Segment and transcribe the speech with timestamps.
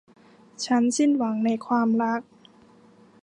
[0.65, 2.21] ฉันสิ้นหวังในความรัก